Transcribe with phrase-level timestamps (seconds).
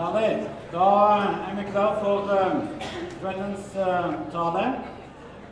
[0.00, 0.48] Herlig.
[0.72, 0.84] Da
[1.50, 2.52] er vi klar for eh,
[3.20, 4.62] kveldens eh, tale.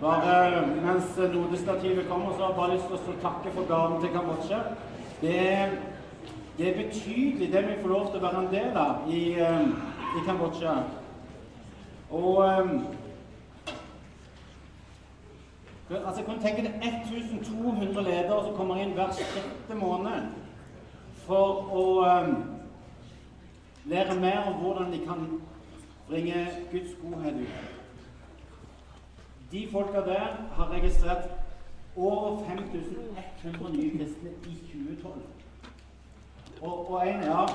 [0.01, 4.01] Bare eh, mens nodestativet kommer, så har jeg bare lyst til å takke for gaven
[4.01, 4.63] til Kambodsja.
[5.21, 5.37] Det,
[6.57, 10.25] det er betydelig det vi får lov til å være en del av i, i
[10.27, 10.79] Kambodsja.
[12.11, 12.45] Og
[15.89, 20.27] Altså, jeg kunne tenke det 1200 ledere som kommer inn hver sjette måned
[21.25, 21.85] for å
[23.89, 25.41] lære mer om hvordan de kan
[26.09, 27.49] bringe Guds godhet ut.
[29.53, 31.25] De folka der har registrert
[31.97, 35.23] over 5100 nye kristne i 2012.
[36.61, 37.47] Og, og en, ja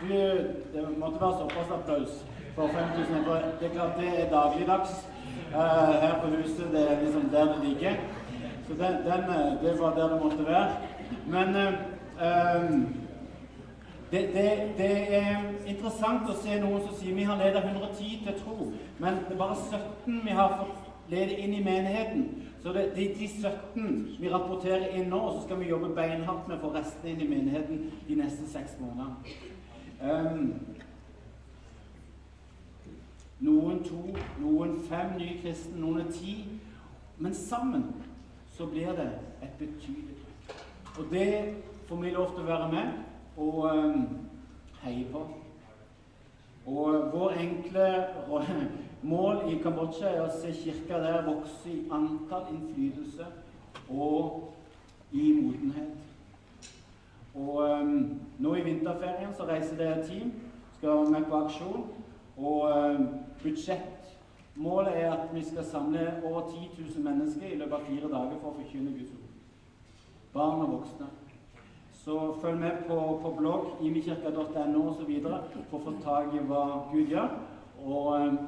[0.00, 0.14] Du,
[0.72, 2.24] det måtte være såpass applaus
[2.54, 3.24] for 5000.
[3.24, 5.08] For det er klart det er dagligdags
[5.54, 6.68] uh, her på huset.
[6.72, 7.94] Det er liksom der det ligger.
[8.66, 9.22] Så den, den,
[9.62, 10.76] det var der det måtte være.
[11.28, 12.86] Men um,
[14.10, 18.38] det, det, det, er interessant å se noen som sier vi har ledet 110 til
[18.40, 22.24] tro, men det er bare 17 vi har fått lede inn i menigheten.
[22.62, 26.58] Så det, er de 17 vi rapporterer inn nå, så skal vi jobbe beinhardt med
[26.58, 29.16] å få resten inn i menigheten de neste seks månedene.
[30.02, 30.54] Um,
[33.40, 34.02] noen to,
[34.42, 36.38] noen fem nye kristne, noen er ti.
[37.18, 37.90] Men sammen
[38.54, 39.10] så blir det
[39.42, 40.17] et betydelig.
[40.98, 41.54] Og det
[41.86, 44.00] får vi lov til å være med og um,
[44.82, 45.20] heie på.
[46.66, 47.84] Og vår enkle
[49.12, 53.28] mål i Kambodsja er å se kirka der vokse i antall, innflytelse
[53.94, 54.50] og
[55.14, 55.94] i modenhet.
[57.38, 57.94] Og um,
[58.42, 60.34] nå i vinterferien så reiser det et team,
[60.80, 61.86] skal være med på aksjon.
[62.38, 63.06] Og um,
[63.44, 68.42] budsjettmålet er at vi skal samle over 10 000 mennesker i løpet av fire dager
[68.42, 69.17] for å forkynne Guds ord.
[70.32, 71.06] Barn og voksne.
[71.92, 75.10] Så følg med på, på blogg imekirka.no osv.
[75.70, 77.34] for å få tak i hva Gud gjør.
[77.84, 78.38] Og um,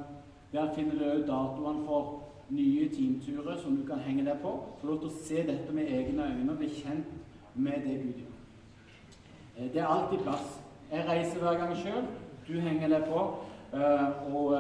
[0.53, 4.55] der finner du òg datoene for nye teamturer som du kan henge deg på.
[4.81, 7.13] Få lov til å se dette med egne øyne og bli kjent
[7.55, 8.41] med det Gud gjør.
[9.57, 10.59] Eh, det er alltid plass.
[10.91, 12.09] Jeg reiser hver gang sjøl.
[12.49, 13.29] Du henger deg på.
[13.71, 14.57] Uh, og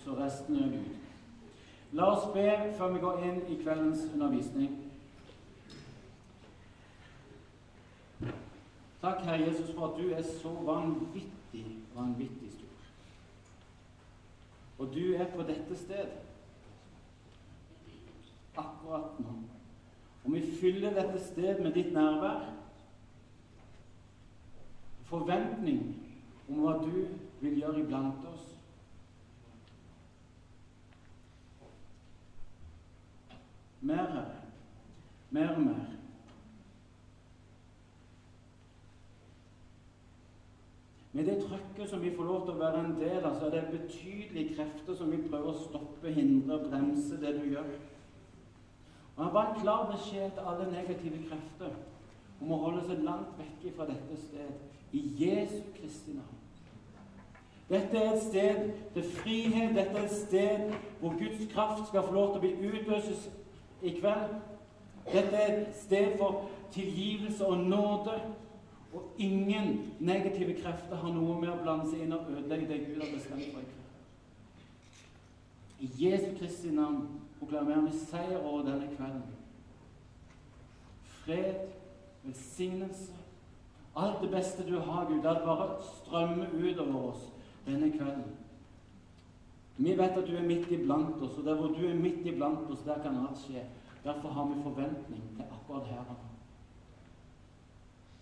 [0.00, 0.96] så resten er Gud.
[1.92, 4.85] La oss be før vi går inn i kveldens undervisning.
[9.00, 12.66] Takk, Herre Jesus, for at du er så vanvittig, vanvittig stor.
[14.78, 16.06] Og du er på dette sted
[18.56, 19.36] akkurat nå.
[20.24, 22.48] Og vi fyller dette sted med ditt nærvær.
[25.06, 25.82] Forventning
[26.48, 27.06] om hva du
[27.40, 28.48] vil gjøre iblant oss.
[33.80, 34.24] Mer,
[35.30, 35.95] Mer og mer.
[41.16, 43.54] Med det trøkket som vi får lov til å være en del av, så er
[43.54, 47.70] det betydelige krefter som vi prøver å stoppe, hindre, bremse det du gjør.
[49.14, 51.72] Og Han var en klar beskjed til alle negative krefter
[52.40, 54.52] om å holde seg langt vekk fra dette sted,
[54.92, 56.42] i Jesu Kristi navn.
[57.70, 58.60] Dette er et sted
[58.94, 62.74] til frihet, dette er et sted hvor Guds kraft skal få lov til å bli
[62.74, 63.30] utløst
[63.82, 64.36] i kveld.
[65.08, 66.44] Dette er et sted for
[66.76, 68.20] tilgivelse og nåde.
[68.94, 73.02] Og ingen negative krefter har noe med å blande seg inn og ødelegge det Gud
[73.02, 73.82] har bestemt for kveld.
[75.80, 77.02] I Jesu Kristi navn
[77.38, 79.26] proklamerer vi seier over denne kvelden.
[81.18, 81.66] Fred,
[82.24, 83.12] velsignelse,
[83.96, 85.68] alt det beste du har, Gud, det bare
[86.00, 87.28] strømme utover oss
[87.66, 88.34] denne kvelden.
[89.76, 92.70] Vi vet at du er midt iblant oss, og der hvor du er midt iblant
[92.72, 93.66] oss, der kan alt skje.
[94.04, 96.04] Derfor har vi forventning til akkurat her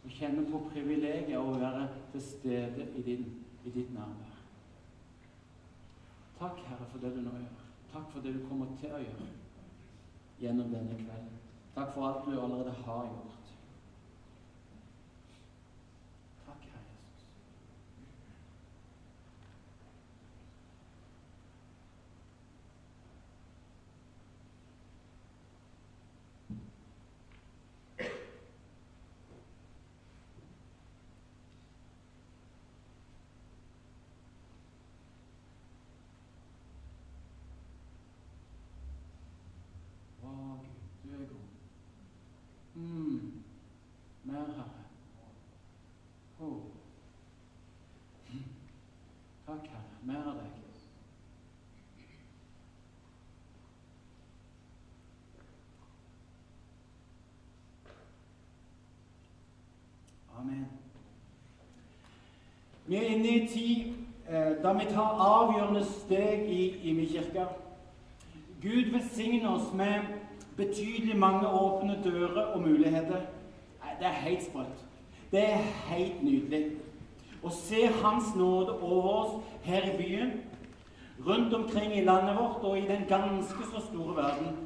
[0.04, 3.22] og kjenner kjenne på privilegiet å være til stede i, din,
[3.64, 4.34] i ditt nærvær.
[6.38, 7.62] Takk, Herre, for det du nå gjør.
[7.94, 9.30] Takk for det du kommer til å gjøre
[10.42, 11.40] gjennom denne kvelden.
[11.74, 13.44] Takk for alt du allerede har gjort.
[50.04, 50.50] Mer av deg.
[60.38, 60.66] Amen.
[62.86, 63.92] Vi er inne i en tid
[64.28, 67.46] eh, da vi tar avgjørende steg i, i min kirke.
[68.62, 70.08] Gud velsigne oss med
[70.56, 73.20] betydelig mange åpne dører og muligheter.
[73.98, 74.84] Det er helt sprøtt.
[75.32, 76.64] Det er helt nydelig
[77.44, 79.32] å se Hans nåde over oss
[79.64, 80.30] her i byen,
[81.26, 84.56] rundt omkring i landet vårt og i den ganske så store verden.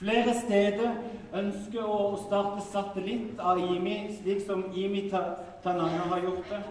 [0.00, 0.96] Flere steder
[1.38, 5.04] ønsker å starte satellitt av IMI, slik som IMI
[5.62, 6.62] Tananger har gjort det.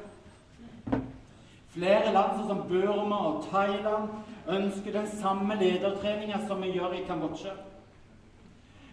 [1.72, 4.10] Flere land som Burma og Thailand
[4.48, 7.54] ønsker den samme ledertreninga som vi gjør i Kambodsja.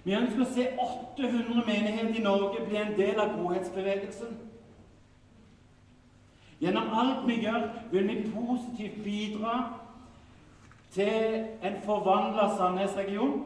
[0.05, 4.39] Vi ønsker å se 800 menigheter i Norge bli en del av godhetsbevegelsen.
[6.63, 9.59] Gjennom alt vi gjør, vil vi positivt bidra
[10.95, 13.37] til en forvandla Sandnes-region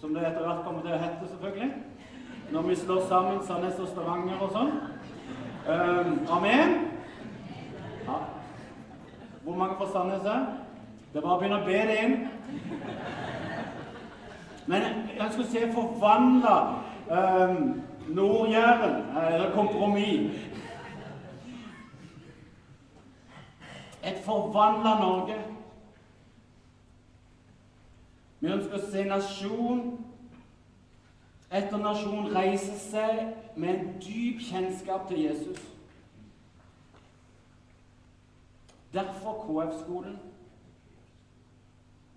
[0.00, 1.70] som det etter hvert kommer til å hete, selvfølgelig.
[2.52, 4.72] Når vi slår sammen Sandnes og Stavanger og sånn.
[5.68, 6.90] Um, amen.
[8.06, 8.12] Ja.
[9.42, 10.46] Hvor mange fra Sandnes er?
[11.12, 12.16] Det er bare å begynne å be det inn.
[14.66, 14.84] Men
[15.16, 16.56] jeg skulle se forvandla
[17.08, 17.80] um,
[18.12, 20.36] Nord-Jæren, eller kompromiss.
[24.04, 25.38] Et forvandla Norge.
[28.40, 29.80] Vi ønsker å se nasjon
[31.54, 33.20] etter nasjon reiser seg
[33.56, 35.60] med en dyp kjennskap til Jesus.
[38.94, 40.16] Derfor KF-skolen.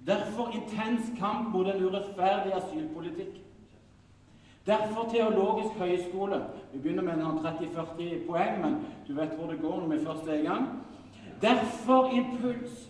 [0.08, 3.42] Derfor intens kamp mot en urettferdig asylpolitikk.
[4.68, 6.46] Derfor Teologisk høyskole.
[6.74, 10.34] Vi begynner med 30-40 poeng, men du vet hvor det går når vi først er
[10.34, 10.68] i gang.
[11.42, 12.87] Derfor Impuls.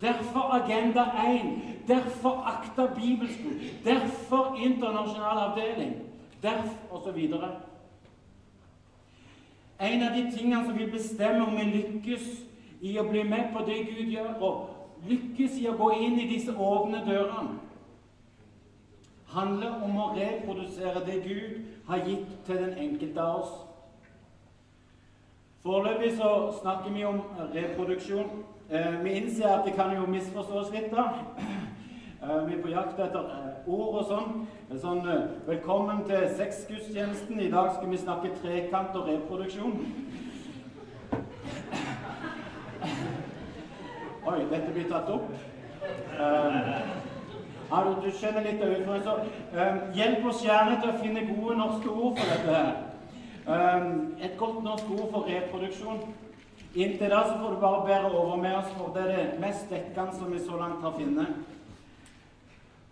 [0.00, 1.88] Derfor Agenda 1.
[1.88, 3.54] Derfor Akta bibelskole.
[3.84, 5.94] Derfor internasjonal avdeling.
[6.42, 7.18] Derfor osv.
[9.80, 12.26] En av de tingene som vil bestemme om vi lykkes
[12.80, 16.26] i å bli med på det Gud gjør, og lykkes i å gå inn i
[16.30, 17.58] disse åpne dørene,
[19.28, 23.56] handler om å reprodusere det Gud har gitt til den enkelte av oss.
[25.62, 26.30] Foreløpig så
[26.60, 27.20] snakker vi om
[27.54, 28.30] reproduksjon.
[28.70, 31.08] Eh, vi innser at det kan jo misforstås litt, da.
[32.18, 34.46] Eh, vi er på jakt etter eh, ord og sånn.
[34.82, 35.06] sånn
[35.46, 37.40] velkommen til sexgudstjenesten.
[37.40, 39.72] I dag skal vi snakke trekant og reproduksjon.
[44.32, 45.30] Oi, dette blir tatt opp.
[46.18, 49.06] Ja, du, du skjønner litt av utfordringen.
[49.06, 49.14] Så
[50.02, 52.74] hjelp oss gjerne til å finne gode norske ord for dette her.
[54.26, 56.02] et godt norsk ord for reproduksjon.
[56.78, 59.70] Inntil da så får du bare bære over med oss, for det er det mest
[59.70, 61.32] dekkende som vi så langt har funnet.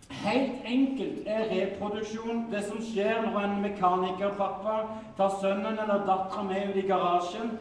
[0.09, 4.75] Helt enkelt er reproduksjon det som skjer når en mekanikerpappa
[5.17, 7.53] tar sønnen eller dattera med ut i garasjen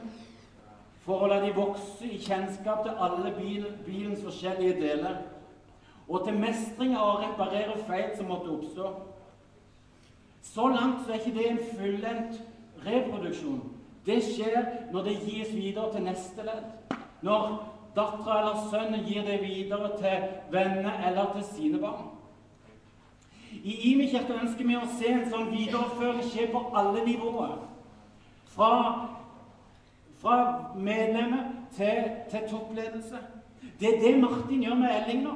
[1.06, 5.20] for å la de vokse i kjennskap til alle bil, bilens forskjellige deler,
[6.08, 8.90] og til mestring av å reparere feil som måtte oppstå.
[10.42, 12.42] Så langt så er ikke det en fullendt
[12.86, 13.75] reproduksjon.
[14.06, 16.98] Det skjer når det gis videre til neste ledd.
[17.26, 17.46] Når
[17.96, 22.12] dattera eller sønnen gir det videre til venner eller til sine barn.
[23.64, 27.56] I Imi kirke ønsker vi å se en sånn videreføring skje på alle nivåer.
[28.52, 28.72] Fra,
[30.20, 30.36] fra
[30.76, 33.20] medlemmer til, til, toppledelse.
[33.80, 35.34] Det er det Martin gjør med Elling nå.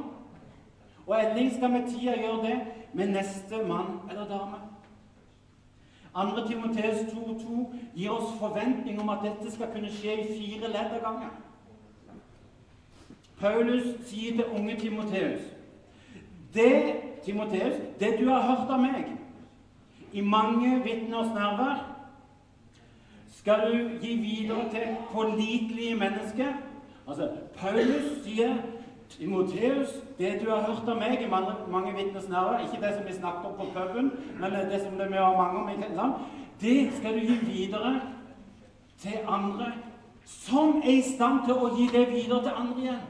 [1.06, 2.58] Og Elling skal med tida gjøre det
[2.94, 4.60] med neste mann eller dame.
[6.20, 6.48] 2.
[6.48, 11.04] Timoteus 2,2 gir oss forventning om at dette skal kunne skje i fire ledd av
[11.04, 11.30] gangen.
[13.40, 15.46] Paulus sier til unge Timoteus
[16.54, 19.12] det, Timoteus, det du har hørt av meg
[20.12, 21.84] i mange vitners nærvær,
[23.38, 26.52] skal du gi videre til pålitelige mennesker.
[27.08, 28.56] Altså, Paulus sier
[29.10, 29.88] Timoteus,
[30.18, 33.46] det du har hørt av meg i mange, mange vitners ikke det som vi snakket
[33.50, 36.12] om på puben, men det som det vi har mange om, i land,
[36.60, 38.00] det skal du gi videre
[38.98, 39.72] til andre
[40.24, 43.02] som er i stand til å gi det videre til andre igjen.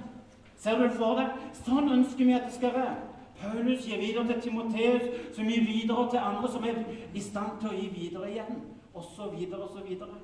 [0.61, 1.37] Ser du for deg?
[1.65, 2.97] Sånn ønsker vi at det skal være.
[3.41, 6.83] Paulus gir videre til Timoteus, som gir videre til andre som er
[7.15, 8.61] i stand til å gi videre igjen,
[8.95, 10.17] Og så videre og så videre.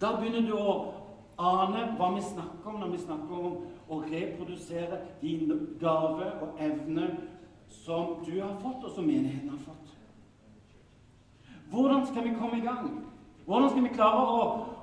[0.00, 0.72] Da begynner du å
[1.42, 3.56] ane hva vi snakker om når vi snakker om
[3.92, 7.08] å reprodusere din gave og evne
[7.72, 9.96] som du har fått, og som menigheten har fått.
[11.72, 12.90] Hvordan skal vi komme i gang?
[13.46, 14.42] Hvordan skal vi klare å,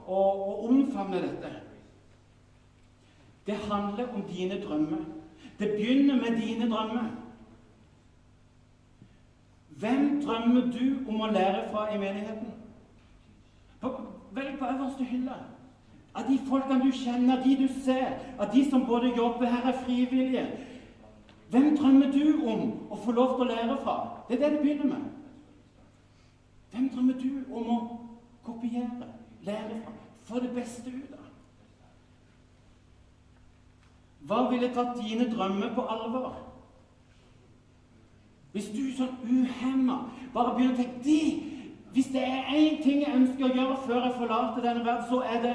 [0.09, 1.51] å, å omfavne dette?
[3.45, 5.05] Det handler om dine drømmer.
[5.59, 7.11] Det begynner med dine drømmer.
[9.79, 12.51] Hvem drømmer du om å lære fra i menigheten?
[13.79, 13.93] På,
[14.35, 15.37] velg på øverste hylle.
[16.13, 19.67] Av de folkene du kjenner, av de du ser, av de som både jobber her,
[19.69, 20.45] er frivillige.
[21.49, 23.95] Hvem drømmer du om å få lov til å lære fra?
[24.27, 25.07] Det er det det begynner med.
[26.71, 27.79] Hvem drømmer du om å
[28.45, 29.09] kopiere,
[29.45, 29.95] lære fra,
[30.29, 31.25] få det beste ut av?
[34.29, 36.33] Hva ville tatt dine drømmer på alvor?
[38.53, 40.01] Hvis du sånn uhemma
[40.33, 41.21] bare begynner å tenke de,
[41.89, 45.23] Hvis det er én ting jeg ønsker å gjøre før jeg forlater denne verden, så
[45.25, 45.53] er det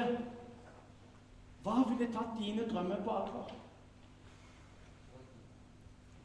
[1.65, 3.47] Hva ville tatt dine drømmer på alvor?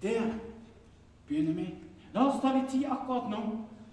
[0.03, 0.35] Der
[1.29, 1.75] begynner vi.
[2.13, 3.41] La oss ta litt tid akkurat nå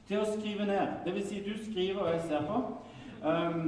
[0.09, 0.97] til å skrive ned.
[1.05, 2.59] Det vil si, du skriver, og jeg ser på.
[3.23, 3.63] Um,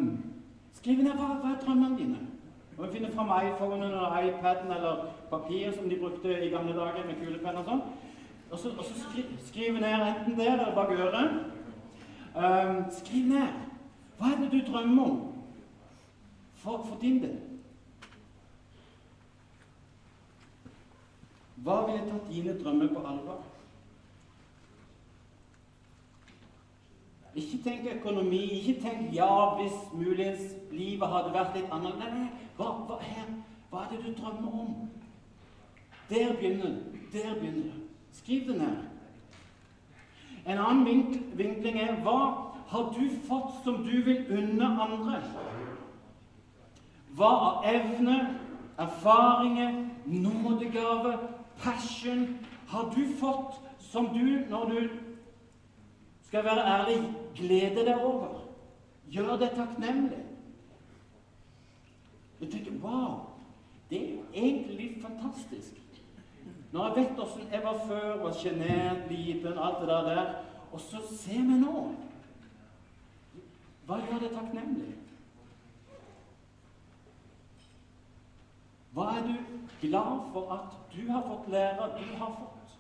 [0.76, 2.20] skriv ned hva, hva er drømmene dine.
[2.76, 7.08] Og vi finner fram iPhonen eller iPaden eller papir som de brukte i gamle dager
[7.08, 7.84] med kulepenn og sånn.
[8.50, 11.38] Og så, og så skri, skriv ned enten det eller bak øret.
[12.36, 13.68] Um, skriv ned.
[14.20, 15.20] Hva er det du drømmer om
[16.60, 17.40] for, for din del?
[21.64, 23.42] Hva ville tatt dine drømmer på alvor?
[27.36, 32.14] Ikke tenk økonomi, ikke tenk 'ja, hvis muligens livet hadde vært litt annerledes'.
[32.14, 33.00] Nei, hva, hva,
[33.70, 34.90] hva er det du drømmer om?
[36.10, 37.14] Der begynner det.
[37.14, 37.74] Der begynner det.
[38.12, 38.78] Skriv det ned.
[40.46, 40.86] En annen
[41.34, 45.22] vinkling er hva har du fått som du vil unne andre?
[47.18, 48.18] Hva av evne,
[48.78, 51.18] erfaringer, nådegave,
[51.64, 52.38] passion
[52.68, 54.90] har du fått som du, når du
[56.28, 57.00] skal være ærlig,
[57.36, 58.36] gleder deg over?
[59.10, 60.24] Gjør deg takknemlig.
[62.40, 63.26] Du tenker Wow!
[63.90, 65.80] Det er jo egentlig fantastisk.
[66.72, 70.34] Når jeg vet åssen jeg var før, var sjenert, liten, alt det der,
[70.72, 71.88] og så ser vi nå
[73.88, 74.92] Hva gjør det takknemlig?
[78.94, 79.36] Hva er du
[79.82, 82.78] glad for at du har fått lære, du har fått?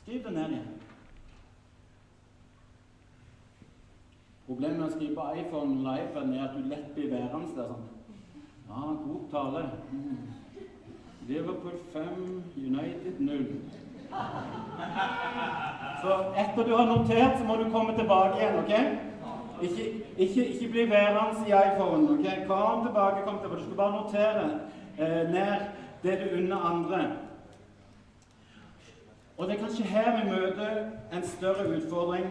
[0.00, 0.70] Skriv det ned igjen.
[4.46, 7.88] Problemet med å skrive på iPhone Live er at du lett blir værende der sånn.
[8.68, 9.64] Ja, god tale.
[11.28, 13.44] Liverpool 5, United 0.
[16.00, 19.07] Så etter du har notert, så må du komme tilbake igjen, ok?
[19.62, 22.10] Ikke, ikke, ikke bli værende i iPhone.
[22.10, 22.46] ok?
[22.46, 23.60] Kom tilbake, kom tilbake.
[23.60, 24.60] Du skal bare notere
[24.98, 25.54] eh, ned
[26.02, 27.12] det du unner andre.
[29.36, 32.26] Og det er kanskje her vi møter en større utfordring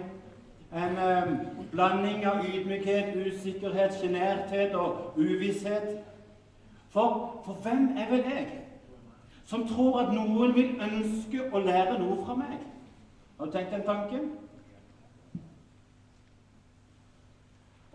[0.74, 1.28] en eh,
[1.72, 6.00] blanding av ydmykhet, usikkerhet, sjenerthet og uvisshet.
[6.90, 8.48] For, for hvem er vel jeg
[9.48, 12.58] som tror at noen vil ønske å lære noe fra meg?
[13.38, 14.26] Har du tenkt den tanken?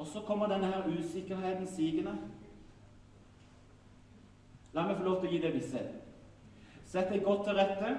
[0.03, 2.11] Og så kommer denne her usikkerheten sigende.
[4.75, 5.93] La meg få lov til å gi deg visshet.
[6.91, 7.91] Sett deg godt til rette.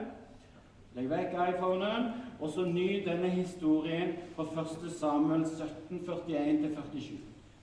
[0.97, 2.09] Legg vekk iPhonen,
[2.43, 4.83] og så ny denne historien fra 1.
[4.91, 7.21] Samuel 17, 41-47.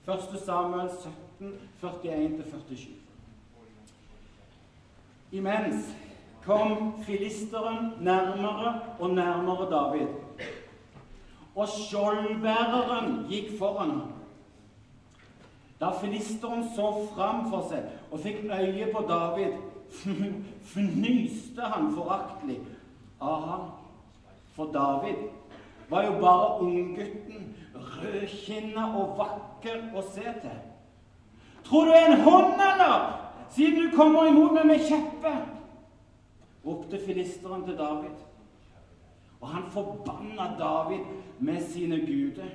[0.08, 0.38] 1.
[0.46, 2.94] Samuel 17, 41-47.
[5.36, 5.90] Imens
[6.46, 10.16] kom filisteren nærmere og nærmere David.
[11.54, 14.16] Og skjoldbæreren gikk foran ham.
[15.80, 19.54] Da filisteren så fram for seg og fikk øye på David,
[20.72, 22.58] fnyste han foraktelig
[23.20, 23.70] av ham.
[24.54, 25.22] For David
[25.90, 30.60] var jo bare unggutten, rødkinna og vakker å se til.
[31.64, 33.08] Tror du er en hånd, eller?
[33.50, 35.32] Siden du kommer imot meg med kjeppe!
[36.64, 38.16] ropte filisteren til David.
[39.40, 41.06] Og han forbanna David
[41.38, 42.50] med sine guder.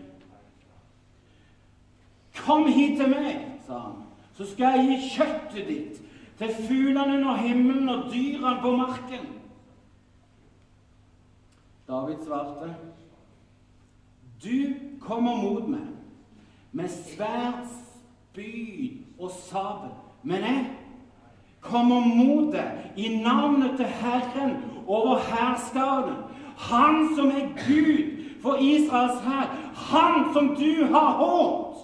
[2.36, 4.02] Kom hit til meg, sa han,
[4.36, 6.02] så skal jeg gi kjøttet ditt
[6.38, 9.28] til fuglene under himmelen og dyrene på marken.
[11.88, 12.76] David svarte,
[14.44, 15.88] Du kommer mot meg
[16.76, 17.68] med sverd,
[18.32, 20.66] spyd og sabel, men jeg
[21.62, 26.24] kommer mot deg i navnet til Herren over hærskaren,
[26.58, 31.75] Han som er Gud for Israels hær, Han som du har hånt.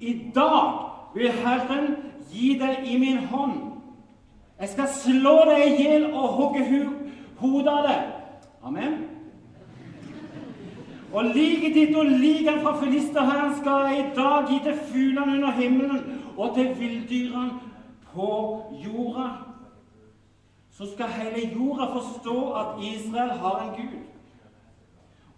[0.00, 0.72] I dag
[1.14, 1.96] vil Herren
[2.30, 3.60] gi deg i min hånd.
[4.60, 6.64] Jeg skal slå deg i hjel og hogge
[7.38, 8.08] hodet av deg.
[8.66, 8.98] Amen.
[11.12, 15.54] Og liket ditt og liket fra filisterhæren skal jeg i dag gi til fuglene under
[15.56, 16.02] himmelen
[16.36, 17.60] og til villdyrene
[18.12, 18.28] på
[18.84, 19.28] jorda.
[20.70, 24.07] Så skal hele jorda forstå at Israel har en Gud.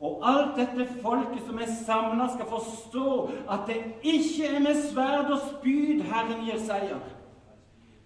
[0.01, 5.33] Og alt dette folket som er samla, skal forstå at det ikke er med sverd
[5.35, 7.03] og spyd Herren gir seier.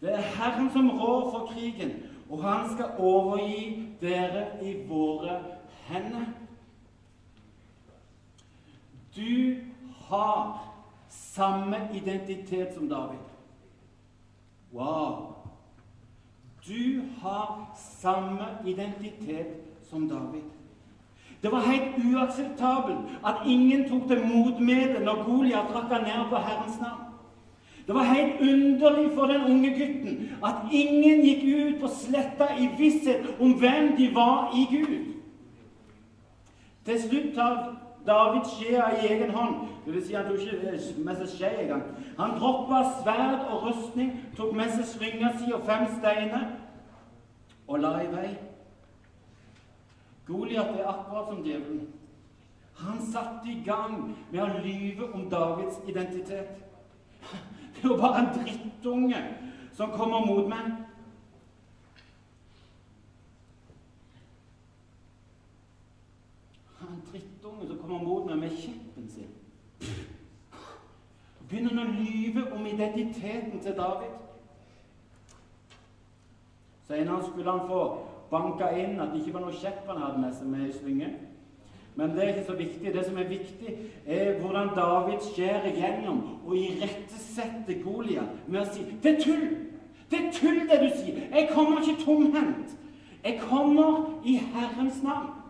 [0.01, 1.93] Det er Herren som rår for krigen,
[2.31, 5.39] og han skal overgi dere i våre
[5.87, 6.27] hender.
[9.15, 9.55] Du
[10.09, 10.75] har
[11.09, 13.23] samme identitet som David.
[14.75, 15.35] Wow!
[16.67, 19.47] Du har samme identitet
[19.91, 20.54] som David.
[21.45, 26.79] Det var helt uakseptabelt at ingen tok til motmæle når Goliat rakka ned på Herrens
[26.81, 27.03] navn.
[27.87, 32.69] Det var helt underlig for den unge gutten at ingen gikk ut på sletta i
[32.79, 34.95] visshet om hvem de var i Gud.
[36.85, 39.55] Til slutt tar David skjea i egen hånd.
[39.85, 41.85] Det vil si han tok ikke med seg skje engang.
[42.19, 46.49] Han droppa sverd og rustning, tok med seg slynga si og fem steiner
[47.69, 48.33] og la i vei.
[50.27, 51.89] Goliat er akkurat som djevelen.
[52.75, 56.65] Han satte i gang med å lyve om Davids identitet.
[57.77, 59.21] Det var bare en drittunge
[59.73, 60.73] som kommer mot meg.
[66.81, 69.31] En drittunge som kommer mot meg med kjeppen sin.
[71.49, 74.17] Begynner han å lyve om identiteten til David.
[76.89, 77.85] Senere skulle han få
[78.35, 81.15] banka inn at det ikke var noe kjepp han hadde med seg med i svingen.
[81.95, 82.95] Men det er ikke så viktig.
[82.95, 83.75] Det som er viktig,
[84.07, 89.47] er hvordan David skjærer igjennom og irettesetter Goliat med å si 'Det er tull!
[90.11, 91.23] Det er tull, det du sier!
[91.31, 92.77] Jeg kommer ikke tomhendt.
[93.25, 95.45] Jeg kommer i Herrens navn.'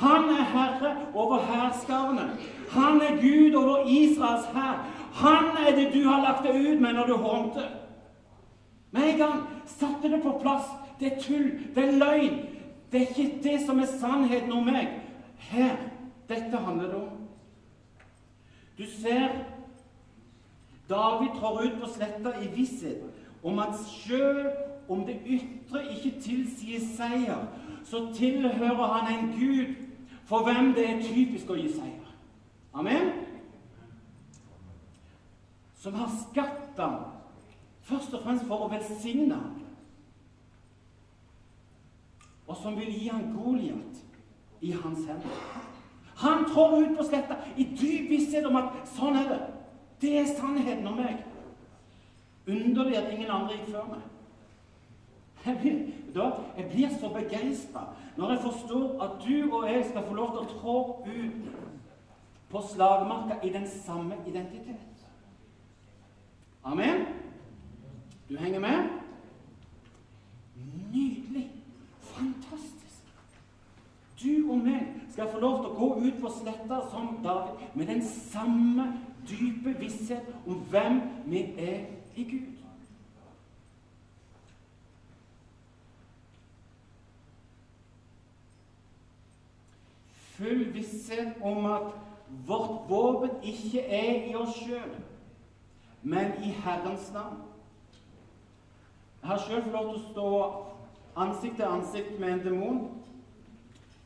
[0.00, 2.30] Han er herre over hærskarene.
[2.70, 4.86] Han er Gud over Israels hær.
[5.12, 7.64] Han er det du har lagt deg ut med når du håndte!
[8.90, 10.66] Med en gang satte det på plass.
[11.00, 11.50] Det er tull.
[11.74, 12.38] Det er løgn.
[12.92, 15.00] Det er ikke det som er sannheten om meg.
[15.50, 15.76] Her.
[16.28, 17.08] Dette handler det om.
[18.78, 19.28] Du ser
[20.88, 23.02] David trår ut på sletta i visshet
[23.42, 24.46] om at sjøl
[24.88, 27.46] om det ytre ikke tilsier seier,
[27.84, 29.74] så tilhører han en Gud
[30.26, 32.10] for hvem det er typisk å gi seier.
[32.74, 33.12] Amen?
[35.78, 36.98] Som har skapt ham
[37.86, 39.59] først og fremst for å velsigne ham
[42.50, 44.00] og som vil gi han Goliat
[44.60, 45.42] i hans hender.
[46.20, 49.40] Han trår ut på sletta i dyp visshet om at sånn er det.
[50.02, 51.22] Det er sannheten om meg.
[52.50, 54.02] Underlig at ingen andre gikk før meg.
[55.44, 55.78] Jeg blir,
[56.12, 56.26] da,
[56.58, 57.86] jeg blir så begeistra
[58.18, 60.74] når jeg forstår at du og jeg skal få lov til å trå
[61.06, 61.70] ut
[62.50, 65.06] på slagmarka i den samme identitet.
[66.66, 67.06] Amen?
[68.28, 68.90] Du henger med?
[70.92, 71.46] Nydelig.
[72.20, 72.80] Fantastisk!
[74.22, 77.86] Du og meg skal få lov til å gå ut på sletta som David med
[77.86, 78.86] den samme
[79.28, 81.84] dype visshet om hvem vi er
[82.16, 82.56] i Gud.
[90.40, 91.92] Full visshet om at
[92.46, 94.94] vårt våpen ikke er i oss sjøl,
[96.02, 97.42] men i Herrens navn.
[99.20, 100.30] Jeg har sjøl fått lov til å stå
[101.20, 102.80] ansikt til ansikt med en demon.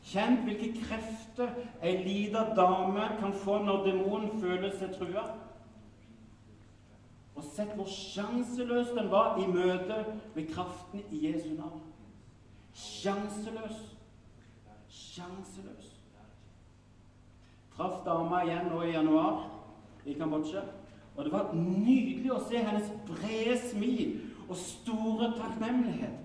[0.04, 5.24] Kjent hvilke krefter ei lita dame kan få når demonen føler seg trua.
[7.34, 10.04] Og sett hvor sjanseløs den var i møte
[10.36, 11.80] med kraften i Jesu navn.
[12.74, 13.80] Sjanseløs.
[14.88, 15.90] Sjanseløs.
[17.74, 19.48] Traff dama igjen nå i januar
[20.06, 20.62] i Kambodsja.
[21.16, 24.14] Og det var nydelig å se hennes brede smil
[24.48, 26.20] og store takknemlighet.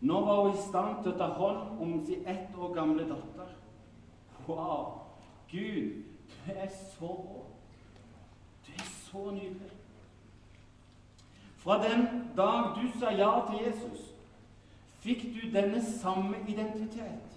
[0.00, 3.50] Nå var hun i stand til å ta hånd om sin ett år gamle datter.
[4.46, 5.00] Wow!
[5.50, 7.16] Gud, du er så.
[8.66, 9.74] Du er så nydelig.
[11.60, 14.06] Fra den dag du sa ja til Jesus,
[15.04, 17.36] fikk du denne samme identitet.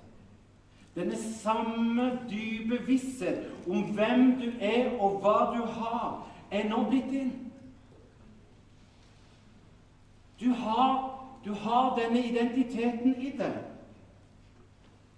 [0.96, 6.22] Denne samme dype visshet om hvem du er og hva du har,
[6.52, 7.34] er nå blitt din.
[10.40, 13.58] Du har du har denne identiteten i deg.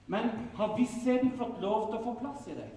[0.08, 2.72] Men har vissheten fått lov til å få plass i deg?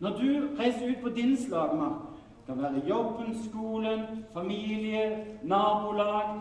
[0.00, 6.40] Når du reiser ut på din slagmark, det kan være jobben, skolen, familie, nabolag,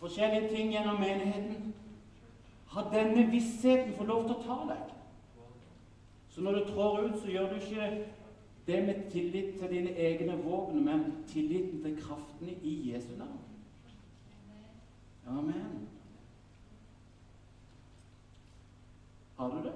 [0.00, 1.68] forskjellige ting gjennom menigheten
[2.72, 4.92] Har denne vissheten fått lov til å ta deg?
[6.32, 7.88] Så når du trår ut, så gjør du ikke
[8.66, 13.41] det med tillit til dine egne våpen, men tilliten til kraftene i Jesu navn.
[15.38, 15.88] Amen.
[19.36, 19.72] Har du det?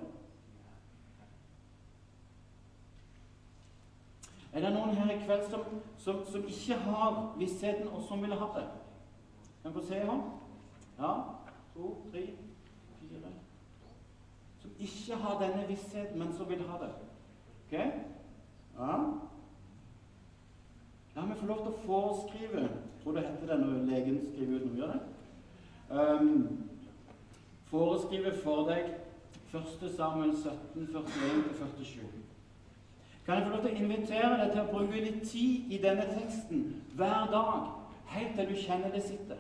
[4.53, 5.65] Er det noen her i kveld som,
[5.99, 8.67] som, som ikke har vissheten, og som vil ha det?
[9.63, 10.23] Kan få se hånd?
[10.99, 11.13] Ja.
[11.75, 12.27] To, tre,
[13.01, 13.33] fire
[14.61, 16.93] Som ikke har denne vissheten, men som vil ha det.
[17.67, 17.79] Ok?
[18.79, 18.97] Ja.
[21.17, 22.69] La meg få lov til å foreskrive
[23.07, 24.77] tror det heter det når legen skriver ut noe.
[24.77, 25.16] Gjør det?
[25.91, 26.69] Um,
[27.71, 28.95] foreskrive for deg
[29.55, 29.97] 1.
[29.97, 32.01] Samuel 17, 41-47.
[33.27, 36.07] Kan jeg få lov til å invitere deg til å bruke litt tid i denne
[36.11, 36.65] teksten
[36.99, 37.69] hver dag,
[38.11, 39.39] helt til du kjenner det sitter?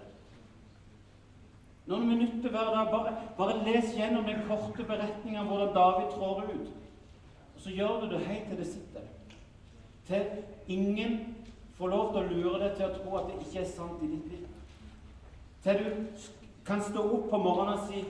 [1.87, 2.91] Noen minutter hver dag.
[2.91, 6.73] Bare, bare les gjennom den korte beretningen om hvordan David trår ut.
[7.55, 9.07] Og så gjør du det helt til det sitter.
[10.07, 10.27] Til
[10.67, 11.19] ingen
[11.79, 14.11] får lov til å lure deg til å tro at det ikke er sant i
[14.11, 14.47] ditt liv.
[15.67, 15.91] Til du
[16.67, 18.05] kan stå opp på morgenen og si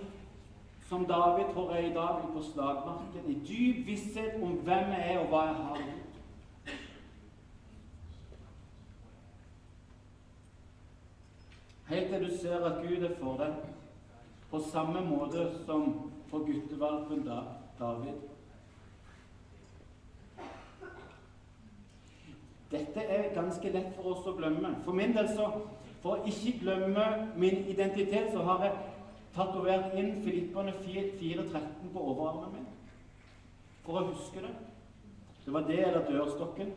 [0.88, 5.18] som David tror jeg i dag på slagmarken, i dyp visshet om hvem jeg er,
[5.22, 6.18] og hva jeg har gjort.
[11.88, 13.56] Helt til du ser at Gud er for deg,
[14.50, 15.88] på samme måte som
[16.28, 17.24] for guttevalpen
[17.80, 18.20] David.
[22.70, 24.76] Dette er ganske lett for oss å glemme.
[24.84, 25.50] For min del så
[26.06, 28.74] For å ikke glemme min identitet, så har jeg
[29.34, 32.68] tatovert inn Filippene 4.13 på overarmen min.
[33.82, 34.52] For å huske det.
[35.42, 36.70] Det var det eller dørstokken.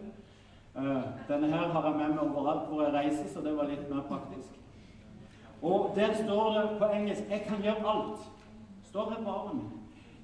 [0.73, 3.83] Uh, denne her har jeg med meg overalt hvor jeg reiser, så det var litt
[3.91, 4.55] mer praktisk.
[5.61, 8.25] Og der står det på engelsk 'Jeg kan gjøre alt'.
[8.89, 9.69] Står her på armen.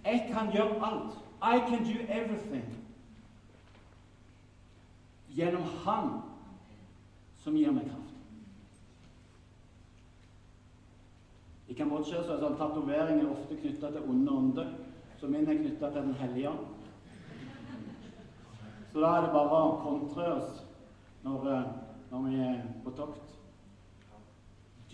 [0.05, 1.13] Jeg kan gjøre alt.
[1.43, 2.65] I can do everything
[5.29, 6.21] gjennom Han
[7.43, 8.04] som gir meg kraft.
[11.75, 14.67] I Kambodsja så er sånn tatoveringer ofte knytta til onde ånder,
[15.19, 16.85] så min er knytta til Den hellige ånd.
[18.93, 20.61] Så da er det bare å kontre oss
[21.25, 21.65] når, eh,
[22.13, 23.35] når vi er på tokt.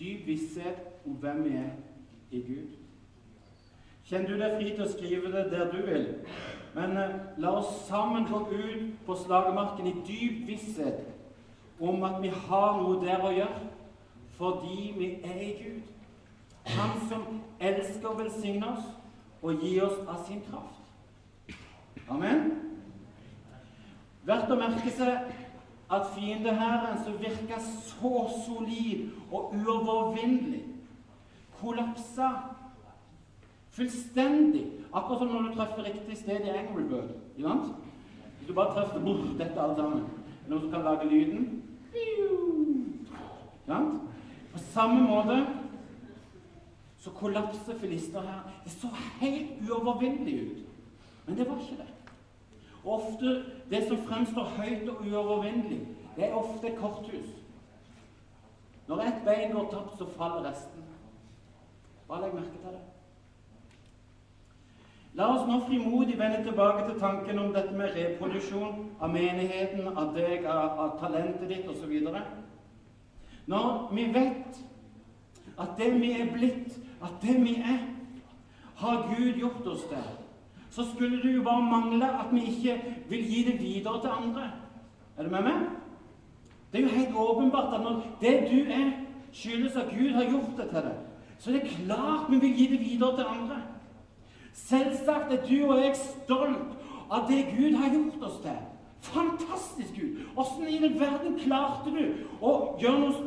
[0.00, 1.70] Dyp visshet om hvem vi er
[2.32, 2.74] i Gud.
[4.10, 6.10] Kjenner du deg fri til å skrive det der du vil,
[6.74, 11.06] men eh, la oss sammen gå ut på slagmarken i dyp visshet
[11.78, 13.68] om at vi har noe der å gjøre
[14.34, 15.92] fordi vi er i Gud.
[16.64, 17.24] Han som
[17.60, 18.90] elsker å velsigne oss
[19.42, 21.58] og gi oss av sin kraft.
[22.10, 22.50] Amen.
[24.26, 25.32] Verdt å merke seg
[25.92, 30.62] at fiendehæren som virka så solid og uovervinnelig,
[31.60, 32.30] kollapsa
[33.72, 34.66] Fullstendig.
[34.92, 37.14] Akkurat som når du treffer riktig sted i Angry Bird.
[37.36, 40.02] Hvis du bare treffer brr, dette alle sammen.
[40.48, 41.62] Noen som kan lage lyden
[44.52, 45.38] På samme måte
[47.02, 47.72] så kollapser
[48.20, 48.52] her.
[48.64, 48.88] Det så
[49.20, 50.58] helt uovervinnelig ut.
[51.26, 51.88] Men det var ikke det.
[52.84, 57.30] Og ofte Det som fremstår høyt og uovervinnelig, det er ofte et korthus.
[58.88, 60.82] Når ett bein går tapt, så faller resten.
[62.08, 62.82] Bare legg merke til det.
[65.14, 70.12] La oss nå frimodig vende tilbake til tanken om dette med reproduksjon av menigheten, av
[70.16, 71.92] deg, av, av talentet ditt osv.
[73.46, 74.62] Når vi vet
[75.58, 77.78] at det vi er blitt, at det vi er,
[78.76, 80.10] har Gud gjort oss til,
[80.70, 84.50] så skulle det jo bare mangle at vi ikke vil gi det videre til andre.
[85.18, 85.66] Er du med meg?
[86.72, 88.90] Det er jo helt åpenbart at når det du er,
[89.32, 90.96] skyldes at Gud har gjort det til deg,
[91.38, 93.62] så er det klart vi vil gi det videre til andre.
[94.52, 96.76] Selvsagt er du og jeg stolt
[97.10, 98.58] av det Gud har gjort oss til.
[99.02, 100.20] Fantastisk, Gud!
[100.36, 102.02] Åssen i den verden klarte du
[102.40, 103.22] å gjøre noe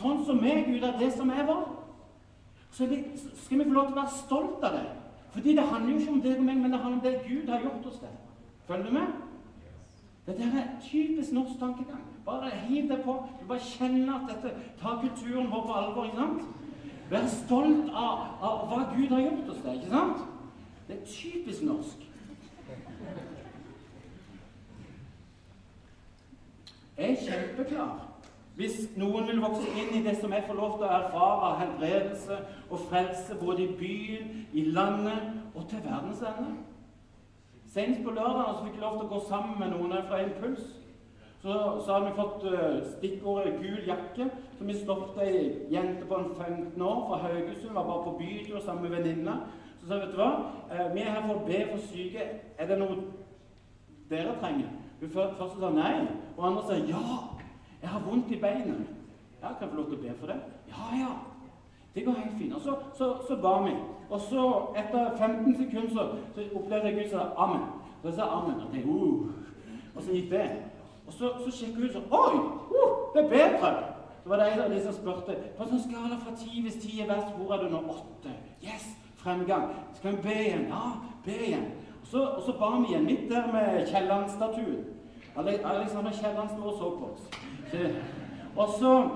[0.00, 1.68] sånn som meg ut av det som jeg var?
[2.70, 4.86] Så skal vi få lov til å være stolt av det.
[5.30, 7.50] Fordi det handler jo ikke om deg og meg, men det handler om det Gud
[7.50, 8.14] har gjort oss til.
[8.66, 9.06] Følger du med?
[10.26, 12.02] Dette er typisk norsk tankegang.
[12.24, 13.14] Bare hiv deg på.
[13.40, 16.04] Du bare kjenner at dette tar kulturen vår på alvor.
[16.04, 16.42] ikke sant?
[17.10, 19.80] Vær stolt av, av hva Gud har gjort oss til.
[19.80, 20.28] ikke sant?
[20.88, 22.06] Det er typisk norsk.
[26.98, 28.09] Jeg er kjempeklar.
[28.60, 31.54] Hvis noen vil vokse inn i det som jeg får lov til å erfare av
[31.62, 32.36] helbredelse
[32.68, 36.50] og frelse både i byen, i landet og til verdens ende.
[37.72, 40.68] Senest på lørdag fikk jeg lov til å gå sammen med noen fra Impuls.
[41.40, 44.28] Så, så hadde vi fått uh, stikkordet 'gul jakke'.
[44.58, 45.42] Så vi stoppet ei
[45.72, 47.74] jente på en 15 år fra Haugesund.
[47.74, 49.40] Var bare på bytur sammen med venninna.
[49.80, 50.30] Så sa vet du hva,
[50.68, 52.28] uh, vi er her for å be for syke.
[52.58, 53.00] Er det noe
[54.12, 54.68] dere trenger?
[55.00, 55.94] Hun første sa nei,
[56.36, 57.39] og andre sa ja.
[57.82, 58.86] Jeg har vondt i beinet.
[59.42, 60.40] Ja, Kan jeg få lov til å be for det?
[60.68, 61.12] Ja, ja.
[61.94, 62.54] Det går helt fint.
[62.54, 63.74] Og så, så, så ba vi.
[64.10, 64.42] Og så,
[64.76, 66.02] etter 15 sekunder, så,
[66.34, 67.66] så opplevde jeg Gud sa 'Amen'.
[68.02, 68.60] Så jeg sa 'Amen'.
[68.66, 69.26] Og, tenkte, uh.
[69.96, 70.50] og så gikk det.
[71.06, 72.36] Og så, så sjekket hun sånn 'Oi!
[72.76, 73.74] Uh, det er bedre'.
[74.22, 76.80] Så var det en av de som spurte på en sånn skala fra ti hvis
[76.82, 77.80] ti er verst, hvor er du nå?
[77.88, 78.32] Åtte.
[78.62, 78.84] Yes!
[79.16, 79.72] Fremgang.
[79.94, 80.66] Skal vi be igjen?
[80.68, 80.84] Ja,
[81.24, 81.64] be igjen.
[82.02, 84.84] Og så, og så ba vi igjen, midt der med Kielland-statuen.
[85.36, 87.49] Alexander Kielland sto og så på oss.
[88.56, 89.08] Og så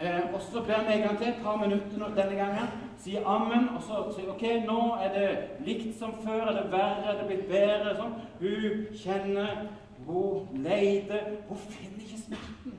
[0.00, 2.68] eh, og så ber vi en gang til, et par minutter denne gangen.
[2.98, 5.28] Sier ammen, og så sier OK, nå er det
[5.66, 6.46] likt som før.
[6.46, 7.06] Er det verre?
[7.10, 7.96] Er det blitt bedre?
[7.98, 8.14] Sånn.
[8.40, 9.66] Hun kjenner,
[10.06, 11.34] hun leter.
[11.48, 12.78] Hun finner ikke smerten.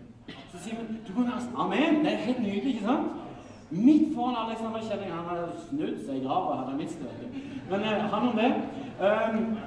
[0.51, 2.03] Så sier hun du må nesten Amen!
[2.06, 3.19] Det er helt nydelig, ikke sant?
[3.73, 7.32] Midt foran Alexander Kjelling Han hadde snudd seg i grava, hadde han visst det.
[7.71, 8.51] Men eh, han om det.
[9.01, 9.58] Um,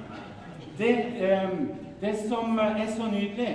[0.77, 0.93] det,
[1.27, 1.67] um,
[2.01, 3.49] det som er så nydelig,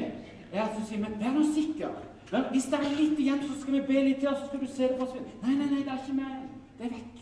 [0.59, 1.99] er at du sier Men vær nå sikker.
[2.33, 4.71] Men hvis det er litt igjen, så skal vi be litt til, så skal du
[4.71, 5.35] se det forsvinne.
[5.43, 6.39] Nei, nei, nei, det er ikke mer.
[6.79, 7.19] Det er vekk.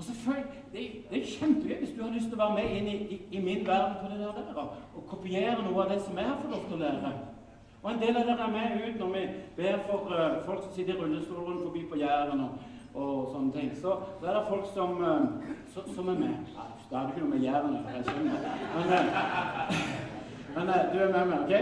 [0.00, 0.80] Og selvfølgelig, det,
[1.10, 3.40] det er kjempegøy hvis du har lyst til å være med inn i, i, i
[3.44, 6.54] min verden på det der, der og, kopiere noe av det som jeg har fått
[6.54, 7.10] lov til å lære.
[7.82, 9.24] Og en del av dere er med ut når vi
[9.58, 12.62] ber for uh, folk som sitter i rullestol rundt forbi på Jæren og,
[12.94, 13.74] og, sånne ting.
[13.82, 16.54] Så, så er det folk som, uh, så, som er med.
[16.54, 18.48] Ja, det ikke noe med Jæren å gjøre, jeg skjønner.
[18.78, 20.16] Men, uh,
[20.54, 21.52] men du er med meg, OK?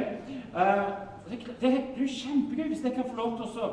[1.29, 3.72] det, det er kjempegøy hvis jeg kan få lov til å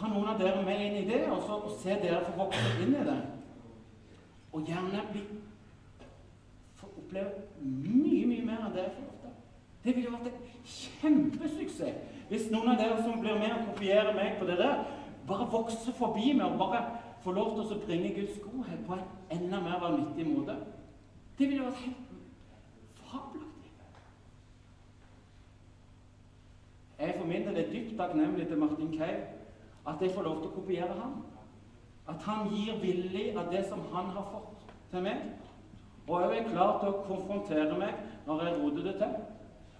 [0.00, 2.96] ha noen av dere med inn i det, og, så, se dere få vokse inn
[2.96, 3.20] i det.
[4.50, 5.22] Og gjerne bli
[7.10, 9.36] oppleve mye, mye mer enn det jeg får til.
[9.84, 10.40] Det ville vært en
[10.76, 14.84] kjempesuksess hvis noen av dere som blir med og kopierer meg på det der,
[15.26, 16.84] bare vokser forbi meg og bare
[17.24, 20.54] får lov til å bringe Guds godhet på en enda mer vanvittig måte.
[21.38, 22.12] Det ville vært helt
[23.10, 23.72] fabelaktig.
[27.00, 29.20] Jeg for min del er dypt takknemlig til Martin Keiv
[29.88, 31.14] at jeg får lov til å kopiere ham.
[32.08, 35.22] At han gir villig av det som han har fått til meg.
[36.08, 39.16] Og jeg er klar til å konfrontere meg når jeg roter det til.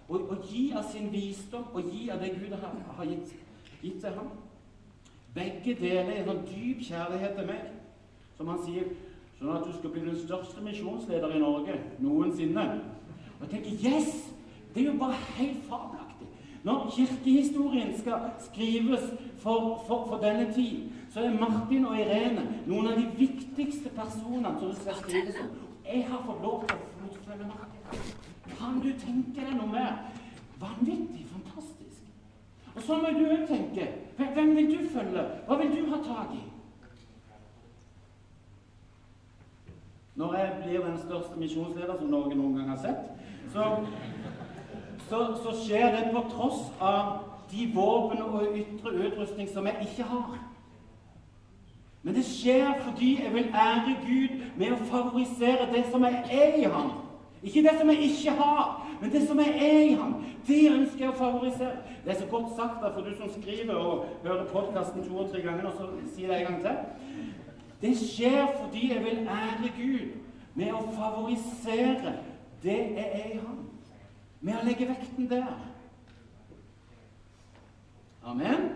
[0.07, 3.35] Og, og, gi av sin visdom og gi av det Gud har, har gitt,
[3.81, 4.33] gitt, til ham.
[5.35, 7.69] Begge deler en sånn dyp kjærlighet til meg,
[8.35, 8.89] som han sier,
[9.37, 12.67] sånn at du skal bli den største misjonsleder i Norge noensinne.
[13.37, 14.27] Og jeg tenker Yes!
[14.73, 16.00] Det er jo bare helt fabelaktig.
[16.63, 22.91] Når kirkehistorien skal skrives for, for, for, denne tid, så er Martin og Irene noen
[22.91, 25.49] av de viktigste personene som skal skrives om.
[25.85, 28.13] Jeg har fått lov til å fotfølge Martin.
[28.59, 29.97] Kan du tenke deg noe mer
[30.61, 32.05] vanvittig fantastisk?
[32.75, 33.89] Og så må du òg tenke.
[34.21, 35.25] Hvem vil du følge?
[35.47, 36.43] Hva vil du ha tak i?
[40.15, 43.09] Når jeg blir den største misjonsleder som Norge noen gang har sett,
[43.49, 43.71] så,
[45.11, 47.11] så, så skjer det på tross av
[47.51, 50.37] de våpen og ytre utrustning som jeg ikke har.
[52.03, 56.55] Men det skjer fordi jeg vil ære Gud med å favorisere det som jeg er
[56.61, 56.93] i ham.
[57.43, 60.15] Ikke det som jeg ikke har, men det som jeg er i ham.
[60.47, 61.75] Det ønsker jeg å favorisere.
[62.05, 65.41] Det er så godt sagt for du som skriver og hører podkasten to og tre
[65.43, 67.27] ganger, og så sier det en gang til.
[67.81, 70.15] Det skjer fordi jeg vil ære Gud
[70.55, 72.15] med å favorisere
[72.63, 73.70] det jeg er i ham.
[74.41, 75.49] Med å legge vekten der.
[78.25, 78.69] Amen.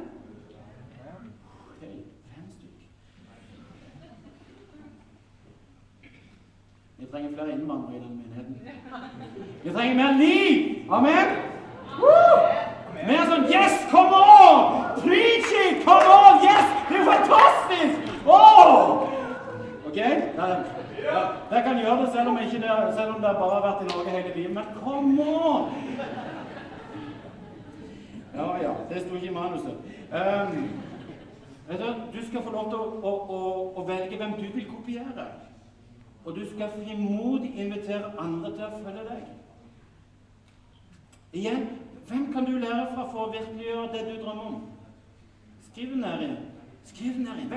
[6.98, 8.56] Vi trenger flere innvandrere i denne menigheten.
[9.64, 10.92] Vi trenger mer liv!
[10.92, 11.34] Amen!
[12.00, 12.38] Woo!
[12.96, 15.02] Mer sånn Yes, come on!
[15.02, 15.84] Preach it!
[15.86, 16.40] Come on!
[16.46, 16.72] Yes!
[16.90, 18.16] Det er fantastisk!
[18.26, 19.10] Oh!
[19.90, 20.00] Ok?
[21.06, 22.50] Dere kan gjøre det selv om, det,
[22.98, 24.54] selv om det bare har vært i Norge hele livet.
[24.54, 25.70] Men kom on!
[28.36, 28.74] Ja, ja.
[28.90, 29.78] Det sto ikke i manuset.
[30.12, 30.70] Um,
[31.70, 33.40] du, du skal få lov til å, å, å,
[33.80, 35.28] å velge hvem du vil kopiere.
[36.26, 39.24] Og du skal frimodig invitere andre til å følge deg.
[41.36, 41.68] Igjen,
[42.08, 44.62] hvem kan du lære fra for å virkeliggjøre det du drømmer om?
[45.70, 46.44] Skriv ned igjen.
[46.86, 47.54] Skriv den her inn,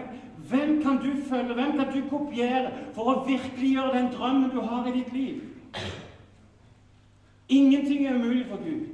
[0.48, 4.86] Hvem kan du følge, hvem kan du kopiere for å virkeliggjøre den drømmen du har
[4.88, 5.42] i ditt liv?
[7.48, 8.86] Ingenting er umulig for Gud.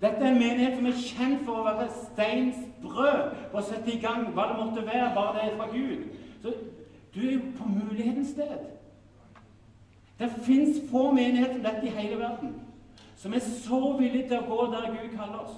[0.00, 3.92] Dette er en menighet som er kjent for å være steins brød på å sette
[3.92, 6.06] i gang hva det måtte være, bare det er fra Gud.
[6.42, 6.54] Så
[7.14, 8.58] du er jo på mulighetens sted.
[10.20, 12.58] Det fins få menigheter som dette i hele verden
[13.20, 15.56] som er så villige til å gå der Gud kaller oss.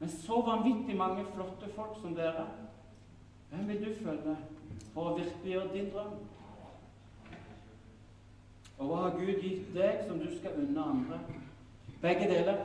[0.00, 2.46] Med så vanvittig mange flotte folk som dere.
[3.52, 4.36] Hvem vil du følge
[4.94, 6.12] for å virkeliggjøre din drøm?
[8.78, 11.18] Og hva har Gud gitt deg som du skal unne andre?
[12.00, 12.62] Begge deler.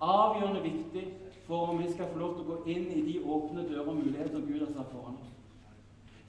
[0.00, 1.02] Avgjørende viktig
[1.44, 4.00] for om vi skal få lov til å gå inn i de åpne dører og
[4.00, 5.36] muligheter Gud har satt foran oss.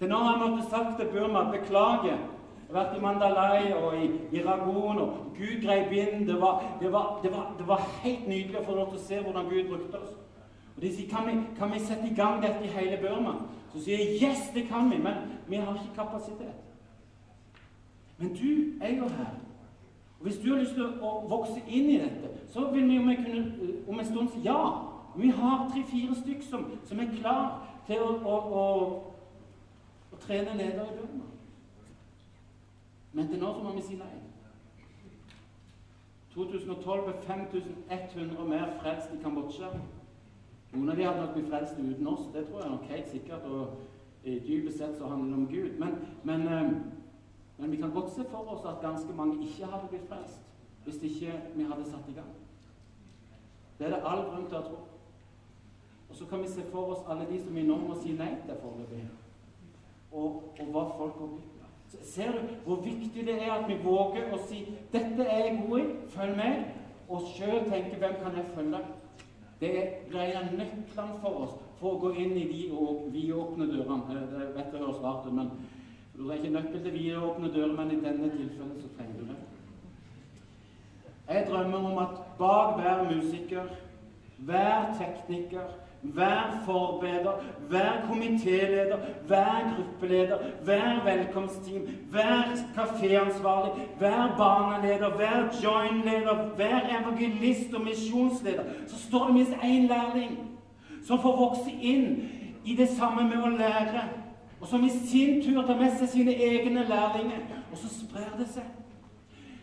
[0.02, 2.20] Til nå har jeg måtte sagt til Burma beklager.
[2.68, 6.28] Jeg har vært i Mandalay og i, i Ragon, og Gud grep inn.
[6.28, 9.06] Det var, det, var, det, var, det var, helt nydelig å få lov til å
[9.06, 10.20] se hvordan Gud brukte oss.
[10.82, 13.34] Og De sier kan vi, kan vi sette i gang dette i hele Burma?
[13.74, 15.14] Så sier jeg yes, det kan vi, men
[15.48, 16.56] vi har ikke kapasitet.
[18.18, 19.36] Men du er jo her.
[20.20, 23.14] Og Hvis du har lyst til å vokse inn i dette, så vil vi om,
[23.16, 24.58] kunne, om en stund si ja.
[25.16, 28.66] Vi har tre-fire stykker som, som, er klar til å, å, å,
[30.12, 31.30] å trene ledere i Burma.
[33.14, 34.14] Men til nå så må vi si nei.
[36.34, 39.76] 2012 ble 5100 mer frelst i Kambodsja.
[40.72, 43.48] Noen av de hadde nok blitt frelst uten oss, det tror jeg nok helt sikkert.
[43.48, 45.80] Og i dypest sett så handler det om Gud.
[45.80, 46.72] Men, men, eh,
[47.58, 50.48] men, vi kan godt se for oss at ganske mange ikke hadde blitt frelst
[50.82, 52.30] hvis ikke vi hadde satt i gang.
[53.78, 54.80] Det er det all grunn til å tro.
[56.10, 58.32] Og så kan vi se for oss alle de som vi nå må si nei
[58.48, 59.04] til foreløpig,
[60.12, 61.52] og, og hva folk har blitt.
[62.08, 65.80] Ser du hvor viktig det er at vi våger å si 'Dette er jeg god
[65.80, 65.86] i.
[66.16, 66.64] Følg med.'
[67.10, 68.86] Og sjøl tenke 'Hvem kan jeg følge?'
[69.62, 72.64] Det er greia nøklene for oss for å gå inn i de
[73.14, 74.18] vidåpne dørene.
[74.32, 75.52] Det vet jeg høres rart ut, men
[76.16, 79.38] du er ikke nøkkel til vidåpne dører, men i denne tilfellet så trenger du det.
[81.32, 83.70] Jeg drømmer om at bak hver musiker,
[84.50, 85.70] hver tekniker,
[86.04, 87.32] Vær forbeder,
[87.70, 97.82] vær komitéleder, vær gruppeleder, vær velkomstteam, vær kaféansvarlig, vær barneleder, vær joinleder, vær evangelist og
[97.82, 98.64] misjonsleder.
[98.88, 100.40] Så står det minst én lærling
[101.08, 102.30] som får vokse inn
[102.66, 104.04] i det samme med å lære,
[104.62, 108.48] og som i sin tur tar med seg sine egne lærlinger, og så sprer det
[108.50, 108.64] seg.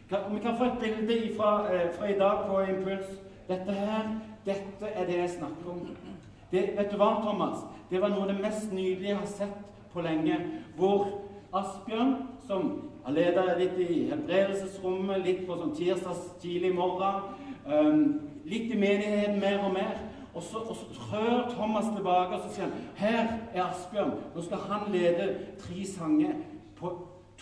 [0.08, 3.10] Vi kan få et bilde fra, eh, fra i dag på Impuls.
[3.48, 5.88] Dette her, dette er det jeg snakker om.
[6.50, 7.64] Det, vet du hva, Thomas?
[7.90, 9.58] Det var noe av det mest nydelige jeg har sett
[9.92, 10.38] på lenge.
[10.76, 11.08] Hvor
[11.52, 12.14] Asbjørn,
[12.46, 12.70] som
[13.04, 17.34] har leda litt i helbredelsesrommet, litt på sånn tirsdags tidlig morgen,
[17.68, 18.02] um,
[18.48, 19.96] litt i menigheten mer og mer
[20.38, 24.12] og så, og så trør Thomas tilbake og så sier han, her er Asbjørn.
[24.34, 26.36] Nå skal han lede tre sanger
[26.78, 26.92] på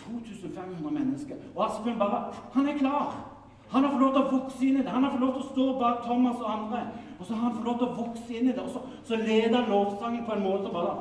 [0.01, 1.41] 2500 mennesker.
[1.55, 3.36] Og Asbjørn bare Han er klar!
[3.69, 4.91] Han har fått lov til å vokse inn i det.
[4.91, 6.81] Han har fått lov til å stå bak Thomas og andre.
[7.19, 8.63] Og så har han fått lov til å vokse inn i det.
[8.63, 10.95] Og så, så leder han lovsangen på en måte bare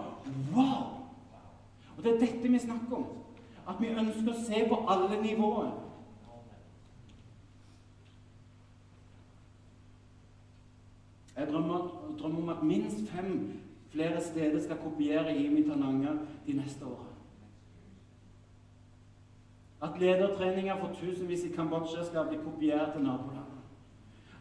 [0.56, 0.96] Wow!
[1.96, 3.06] Og det er dette vi snakker om.
[3.66, 5.70] At vi ønsker å se på alle nivåer.
[11.36, 13.32] Jeg drømmer, drømmer, om at minst fem
[13.92, 17.15] flere steder skal kopiere Imi Tananger de neste årene.
[19.82, 23.52] At ledertreninger for tusenvis i Kambodsja skal bli kopiert til naboland.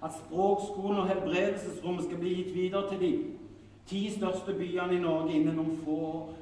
[0.03, 3.11] At språkskolen og helbredelsesrommet skal bli gitt videre til de
[3.85, 6.33] ti største byene i Norge innen noen få år.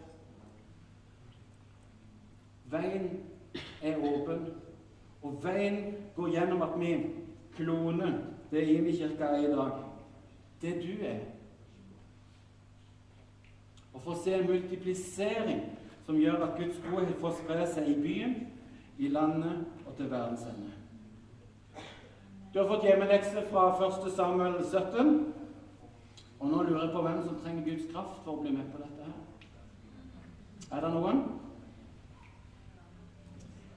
[2.74, 3.10] Veien
[3.82, 4.48] er åpen,
[5.22, 6.94] og veien går gjennom at vi
[7.58, 8.18] kloner
[8.52, 9.72] det Imi-kirka er i dag.
[10.62, 11.20] Det du er.
[13.94, 15.62] Og for å se en multiplisering
[16.06, 18.36] som gjør at Guds godhet får spre seg i byen
[18.98, 20.72] i landet og til verdens ende.
[22.54, 24.12] Du har fått hjemmelekse fra 1.
[24.16, 25.34] Samuel 17.
[26.40, 28.82] Og nå lurer jeg på hvem som trenger Guds kraft for å bli med på
[28.84, 30.78] dette her.
[30.78, 31.24] Er det noen?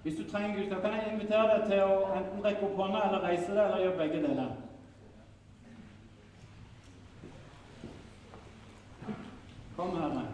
[0.03, 3.03] Hvis du trenger Guds kraft, kan jeg invitere deg til å enten rekke opp hånda
[3.09, 4.55] eller reise deg, eller gjøre begge deler.
[9.77, 10.27] Kom, Herre.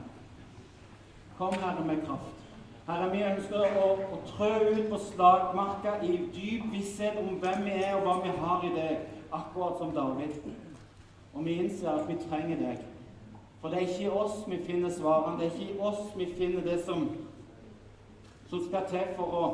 [1.38, 2.41] Kom, Herre, med kraft.
[2.86, 7.76] Herre, vi ønsker å, å trø ut på slagmarka i dyp visshet om hvem vi
[7.78, 10.48] er, og hva vi har i deg, akkurat som David.
[11.32, 12.82] Og vi innser at vi trenger deg.
[13.60, 16.26] For det er ikke i oss vi finner svarene, det er ikke i oss vi
[16.34, 17.06] finner det som,
[18.50, 19.44] som skal til for å,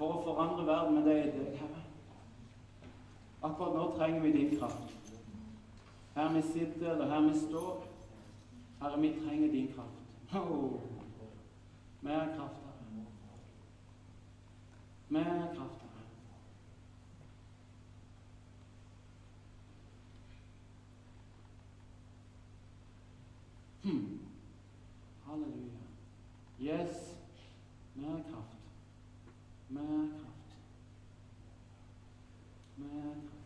[0.00, 1.84] for å forandre verden, men det er deg, Herre.
[3.44, 4.94] Akkurat nå trenger vi din kraft.
[6.16, 7.84] Her vi sitter, eller her vi står.
[8.80, 10.40] Herre, vi trenger din kraft.
[10.40, 10.97] Oh.
[12.00, 13.06] Mer kraft, Herre.
[15.08, 15.98] Mer kraft, Herre.
[23.82, 24.18] Hmm.
[25.26, 25.82] Halleluja.
[26.60, 27.14] Yes.
[27.94, 28.58] Mer kraft.
[29.68, 30.56] Mer kraft.
[32.76, 33.38] Mer kraft.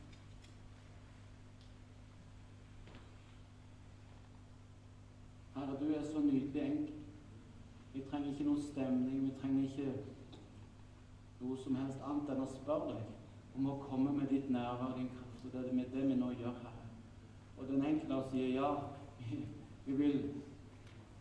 [5.55, 6.92] Herre, du er så nydelig enkel.
[8.73, 9.93] Stemning, vi trenger ikke
[11.43, 15.01] noe som helst annet enn å spørre deg om å komme med ditt nærvær og
[15.01, 15.45] din kraft.
[15.45, 16.87] Og det er det vi nå gjør, Herre.
[17.59, 18.71] Og den enkelte sier ja,
[19.87, 20.19] vi vil,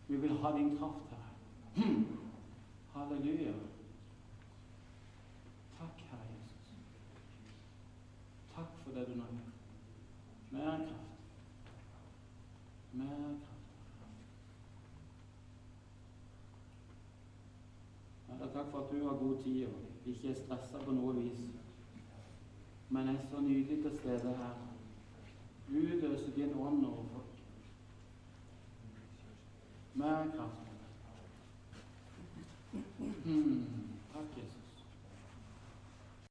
[0.07, 1.91] vi vil ha din kraft, Herre.
[2.93, 3.53] Halleluja.
[5.79, 6.73] Takk, Herre Jesus.
[8.55, 9.55] Takk for det du nå gjør.
[10.51, 11.23] Mer kraft.
[12.93, 13.50] Mer kraft.
[19.01, 19.71] hun har god tid og
[20.05, 21.39] ikke er stressa på noe vis,
[22.89, 24.53] men er så nydelig til stede her.
[25.67, 27.37] Gud Utøse din ånd over folk.
[29.93, 30.67] Mer kraft.
[33.25, 33.65] Mm,
[34.13, 34.60] takk, Jesus.